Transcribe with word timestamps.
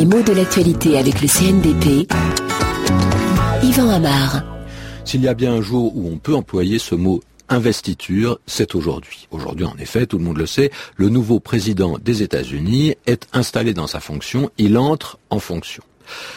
Les 0.00 0.06
mots 0.06 0.22
de 0.22 0.32
l'actualité 0.32 0.96
avec 0.96 1.20
le 1.20 1.28
CNDP. 1.28 2.10
Yvan. 3.62 4.00
S'il 5.04 5.20
y 5.20 5.28
a 5.28 5.34
bien 5.34 5.52
un 5.52 5.60
jour 5.60 5.94
où 5.94 6.08
on 6.10 6.16
peut 6.16 6.34
employer 6.34 6.78
ce 6.78 6.94
mot 6.94 7.20
investiture, 7.50 8.38
c'est 8.46 8.74
aujourd'hui. 8.74 9.28
Aujourd'hui, 9.30 9.66
en 9.66 9.76
effet, 9.78 10.06
tout 10.06 10.16
le 10.16 10.24
monde 10.24 10.38
le 10.38 10.46
sait, 10.46 10.70
le 10.96 11.10
nouveau 11.10 11.38
président 11.38 11.98
des 11.98 12.22
États-Unis 12.22 12.94
est 13.04 13.28
installé 13.34 13.74
dans 13.74 13.86
sa 13.86 14.00
fonction, 14.00 14.50
il 14.56 14.78
entre 14.78 15.18
en 15.28 15.38
fonction. 15.38 15.82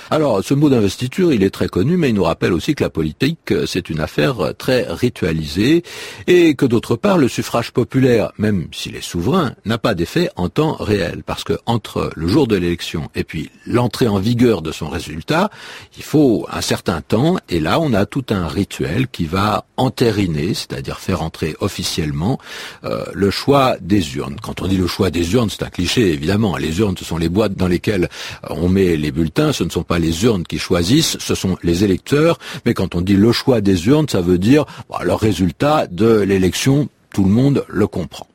Alors, 0.10 0.44
ce 0.44 0.54
mot 0.54 0.70
d'investiture, 0.70 1.34
il 1.34 1.44
est 1.44 1.50
très 1.50 1.68
connu, 1.68 1.98
mais 1.98 2.10
il 2.10 2.16
nous 2.16 2.24
rappelle 2.24 2.54
aussi 2.54 2.76
que 2.76 2.84
la 2.84 2.90
politique, 2.90 3.54
c'est 3.66 3.90
une 3.90 4.00
affaire 4.00 4.54
très 4.58 4.86
ritualisée 4.88 5.84
et 6.28 6.56
que 6.56 6.66
d'autre 6.66 6.96
part, 6.96 7.18
le 7.18 7.28
suffrage 7.28 7.72
populaire, 7.72 8.32
même 8.38 8.68
s'il 8.72 8.96
est 8.96 9.02
souverain, 9.02 9.54
n'a 9.66 9.78
pas 9.78 9.94
d'effet 9.94 10.30
en 10.36 10.50
temps 10.50 10.74
réel. 10.74 11.24
Parce 11.26 11.44
que 11.44 11.54
entre 11.66 12.12
le 12.16 12.28
jour 12.28 12.48
de 12.48 12.56
l'élection 12.56 13.10
et 13.16 13.24
puis 13.24 13.50
l'entrée 13.66 14.08
en 14.08 14.20
vigueur 14.20 14.62
de 14.62 14.72
son 14.72 14.90
résultat, 14.90 15.50
il 15.98 16.04
faut 16.04 16.48
un 16.52 16.62
certain 16.62 17.02
temps 17.02 17.38
et 17.50 17.60
là, 17.60 17.80
on 17.80 17.94
a 17.94 18.06
tout 18.06 18.26
un 18.30 18.48
rituel 18.48 19.08
qui 19.08 19.26
va 19.26 19.66
entériner, 19.78 20.54
c'est-à-dire 20.54 21.00
faire 21.00 21.22
entrer 21.22 21.56
officiellement 21.60 22.40
euh, 22.84 23.06
le 23.14 23.30
choix 23.30 23.78
des 23.82 24.16
urnes. 24.16 24.38
Quand 24.42 24.62
on 24.62 24.68
dit 24.68 24.78
le 24.78 24.88
choix 24.88 25.10
des 25.10 25.34
urnes, 25.34 25.50
c'est 25.50 25.64
un 25.64 25.70
cliché, 25.70 26.12
évidemment. 26.12 26.58
Les 26.58 26.80
urnes, 26.80 26.96
ce 26.98 27.06
sont 27.06 27.18
les 27.18 27.30
boîtes 27.30 27.56
dans 27.56 27.68
lesquelles 27.68 28.10
on 28.50 28.70
met 28.70 28.96
les 28.98 29.12
bulletins 29.12 29.54
ne 29.64 29.70
sont 29.70 29.84
pas 29.84 30.00
les 30.00 30.24
urnes 30.24 30.44
qui 30.44 30.60
choisissent, 30.60 31.18
ce 31.20 31.36
sont 31.36 31.58
les 31.64 31.84
électeurs. 31.84 32.40
Mais 32.66 32.74
quand 32.74 32.96
on 32.96 33.02
dit 33.02 33.16
le 33.16 33.32
choix 33.32 33.62
des 33.62 33.88
urnes, 33.88 34.10
ça 34.10 34.22
veut 34.22 34.38
dire 34.38 34.66
le 35.04 35.14
résultat 35.14 35.88
de 35.88 36.20
l'élection, 36.20 36.90
tout 37.14 37.24
le 37.24 37.30
monde 37.30 37.66
le 37.68 37.88
comprend. 37.88 38.28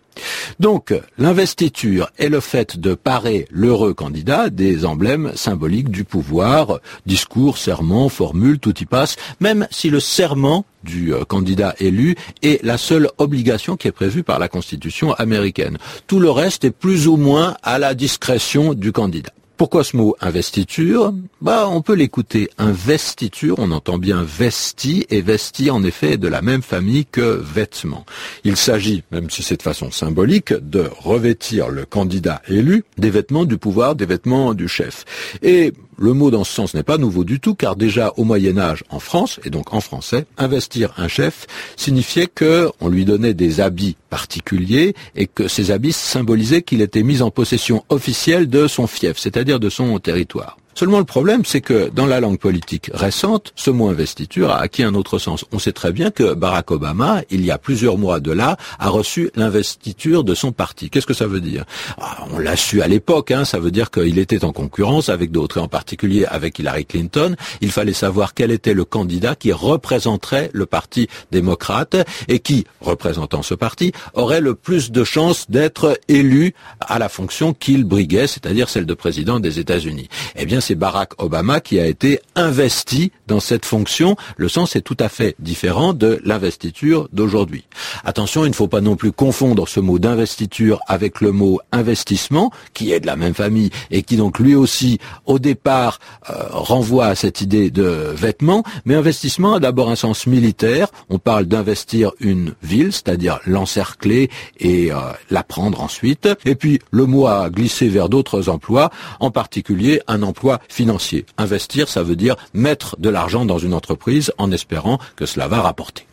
Donc, 0.59 0.95
l'investiture 1.19 2.11
est 2.19 2.29
le 2.29 2.41
fait 2.41 2.79
de 2.79 2.95
parer 2.95 3.47
l'heureux 3.51 3.95
candidat 3.95 4.51
des 4.51 4.85
emblèmes 4.85 5.33
symboliques 5.35 5.91
du 5.91 6.05
pouvoir, 6.05 6.81
discours, 7.07 7.59
serment, 7.59 8.09
formule, 8.09 8.59
tout 8.59 8.77
y 8.81 8.85
passe, 8.85 9.17
même 9.41 9.67
si 9.71 9.91
le 9.91 10.01
serment 10.01 10.65
du 10.85 11.13
euh, 11.13 11.25
candidat 11.25 11.75
élu 11.81 12.17
est 12.43 12.63
la 12.65 12.79
seule 12.79 13.11
obligation 13.19 13.77
qui 13.77 13.89
est 13.89 13.93
prévue 13.93 14.23
par 14.23 14.39
la 14.39 14.49
Constitution 14.49 15.13
américaine. 15.15 15.79
Tout 16.07 16.21
le 16.21 16.31
reste 16.31 16.65
est 16.65 16.71
plus 16.71 17.09
ou 17.09 17.17
moins 17.17 17.57
à 17.63 17.79
la 17.79 17.95
discrétion 17.95 18.75
du 18.75 18.93
candidat. 18.93 19.33
Pourquoi 19.59 19.83
ce 19.83 19.97
mot 19.97 20.15
investiture? 20.21 21.13
Bah, 21.41 21.67
on 21.69 21.83
peut 21.83 21.95
l'écouter. 21.95 22.49
Investiture, 22.59 23.57
on 23.59 23.73
entend 23.73 23.99
bien 23.99 24.23
vesti 24.23 25.05
et 25.11 25.21
vesti 25.21 25.69
en 25.73 25.83
effet 25.83 26.17
de 26.17 26.29
la 26.29 26.43
même 26.43 26.63
famille 26.63 27.07
que 27.07 27.43
vêtements. 27.43 28.07
Il 28.45 28.57
s'agit, 28.57 29.03
même 29.11 29.31
si 29.31 29.43
c'est 29.43 29.57
de 29.57 29.63
façon 29.63 29.91
symbolique, 29.91 30.53
de 30.53 30.89
revêtir 31.01 31.71
le 31.71 31.85
candidat 31.85 32.41
élu 32.47 32.85
des 32.99 33.11
vêtements 33.11 33.45
du 33.45 33.59
pouvoir, 33.59 33.97
des 33.97 34.07
vêtements 34.07 34.55
du 34.55 34.69
chef. 34.69 35.05
Et 35.43 35.73
le 35.99 36.13
mot 36.13 36.31
dans 36.31 36.45
ce 36.45 36.53
sens 36.53 36.75
n'est 36.75 36.83
pas 36.83 36.99
nouveau 36.99 37.25
du 37.25 37.41
tout, 37.41 37.55
car 37.55 37.77
déjà 37.77 38.13
au 38.17 38.25
Moyen 38.25 38.57
Âge, 38.59 38.85
en 38.89 39.01
France, 39.01 39.41
et 39.45 39.51
donc 39.51 39.75
en 39.75 39.81
français, 39.81 40.27
investir 40.37 40.93
un 40.97 41.09
chef 41.09 41.47
signifiait 41.77 42.29
que 42.29 42.71
on 42.81 42.89
lui 42.89 43.05
donnait 43.05 43.35
des 43.35 43.61
habits 43.61 43.97
particuliers 44.11 44.95
et 45.17 45.27
que 45.27 45.49
ces 45.49 45.71
habits 45.71 45.93
symbolisaient 45.93 46.63
qu'il 46.63 46.83
était 46.83 47.03
mis 47.03 47.23
en 47.23 47.31
possession 47.31 47.85
officielle 47.89 48.49
de 48.49 48.67
son 48.67 48.87
fief, 48.87 49.19
c'est-à-dire 49.19 49.61
de 49.61 49.71
son 49.71 49.99
territoire. 49.99 50.58
Seulement 50.79 51.01
le 51.01 51.05
problème, 51.05 51.45
c'est 51.45 51.61
que 51.61 51.91
dans 51.93 52.07
la 52.07 52.21
langue 52.21 52.39
politique 52.39 52.93
récente, 52.95 53.53
ce 53.57 53.73
mot 53.73 53.89
investiture 53.89 54.53
a 54.53 54.61
acquis 54.61 54.85
un 54.85 54.95
autre 54.95 55.19
sens. 55.19 55.45
On 55.51 55.59
sait 55.59 55.73
très 55.73 55.91
bien 55.91 56.13
que 56.13 56.35
Barack 56.35 56.71
Obama, 56.71 57.23
il 57.31 57.45
y 57.45 57.51
a 57.51 57.59
plusieurs 57.59 57.99
mois 57.99 58.21
de 58.21 58.31
là, 58.31 58.57
a 58.79 58.89
reçu 58.89 59.33
l'investiture 59.35 60.23
de 60.23 60.37
son 60.37 60.53
parti. 60.53 60.89
Qu'est-ce 60.89 61.09
que 61.09 61.15
ça 61.15 61.27
veut 61.27 61.41
dire? 61.41 61.65
Ah, 62.01 62.19
On 62.33 62.39
l'a 62.39 62.55
su 62.55 62.81
à 62.81 62.87
l'époque, 62.87 63.33
hein, 63.33 63.45
ça 63.45 63.59
veut 63.59 63.73
dire 63.73 63.91
qu'il 63.91 64.21
était 64.21 64.45
en 64.45 64.53
concurrence 64.53 65.09
avec 65.09 65.33
d'autres, 65.33 65.59
et 65.59 65.61
en 65.61 65.67
particulier 65.67 66.27
avec 66.27 66.61
Hillary 66.61 66.87
Clinton. 66.87 67.35
Il 67.61 67.73
fallait 67.73 67.93
savoir 67.93 68.33
quel 68.33 68.53
était 68.53 68.73
le 68.73 68.85
candidat 68.85 69.35
qui 69.35 69.51
représenterait 69.51 70.49
le 70.53 70.67
parti 70.67 71.09
démocrate 71.33 71.97
et 72.29 72.39
qui, 72.39 72.67
représentant 72.81 73.43
ce 73.43 73.55
parti, 73.55 73.91
aurait 74.15 74.41
le 74.41 74.55
plus 74.55 74.93
de 74.93 75.03
chances 75.03 75.51
d'être 75.51 75.99
élu 76.07 76.55
à 76.79 77.01
la 77.01 77.09
fonction 77.09 77.53
qu'il 77.53 77.83
briguait, 77.83 78.29
c'est-à-dire 78.29 78.69
celle 78.69 78.87
de 78.87 78.95
président 78.95 79.41
des 79.41 79.59
États-Unis. 79.59 80.09
Eh 80.37 80.47
c'est 80.69 80.75
Barack 80.75 81.13
Obama 81.17 81.61
qui 81.61 81.81
a 81.81 81.87
été 81.87 82.21
investi 82.35 83.11
dans 83.27 83.41
cette 83.41 83.65
fonction. 83.65 84.17
Le 84.37 84.51
sens 84.51 84.77
est 84.77 84.83
tout 84.83 84.99
à 85.01 85.09
fait 85.09 85.35
différent 85.39 85.95
de 85.95 86.21
l'investiture 86.25 87.09
d'aujourd'hui. 87.11 87.65
Attention, 88.05 88.45
il 88.45 88.51
ne 88.51 88.55
faut 88.55 88.69
pas 88.69 88.83
non 88.83 88.95
plus 88.95 89.11
confondre 89.11 89.67
ce 89.67 89.81
mot 89.81 89.99
d'investiture 89.99 90.81
avec 90.87 91.23
le 91.23 91.33
mot 91.33 91.59
investissement, 91.73 92.51
qui 92.75 92.93
est 92.93 93.01
de 93.01 93.07
la 93.07 93.17
même 93.17 93.33
famille 93.33 93.71
et 93.91 94.03
qui 94.03 94.19
donc 94.19 94.39
lui 94.39 94.55
aussi, 94.55 94.99
au 95.25 95.39
départ, 95.39 96.01
euh, 96.29 96.35
renvoie 96.51 97.07
à 97.07 97.15
cette 97.15 97.41
idée 97.41 97.71
de 97.71 98.13
vêtements. 98.15 98.63
Mais 98.85 98.95
investissement 98.95 99.55
a 99.55 99.61
d'abord 99.61 99.89
un 99.89 99.97
sens 99.97 100.27
militaire. 100.27 100.89
On 101.09 101.19
parle 101.19 101.47
d'investir 101.47 102.13
une 102.21 102.55
ville, 102.63 102.93
c'est-à-dire 102.93 103.41
l'encercler 103.47 104.29
et 104.61 104.93
euh, 104.93 104.97
la 105.31 105.43
prendre 105.43 105.81
ensuite. 105.81 106.29
Et 106.45 106.57
puis, 106.57 106.79
le 106.91 107.07
mot 107.07 107.27
a 107.27 107.49
glissé 107.49 107.89
vers 107.89 108.11
d'autres 108.11 108.51
emplois, 108.51 108.91
en 109.19 109.31
particulier 109.31 110.03
un 110.09 110.23
emploi 110.23 110.58
financier. 110.69 111.27
Investir, 111.37 111.89
ça 111.89 112.03
veut 112.03 112.17
dire 112.17 112.37
mettre 112.55 112.97
de 112.99 113.09
l'argent 113.09 113.45
dans 113.45 113.59
une 113.59 113.75
entreprise 113.75 114.33
en 114.39 114.51
espérant 114.53 114.99
que 115.17 115.27
cela 115.27 115.49
va 115.49 115.61
rapporter. 115.61 116.07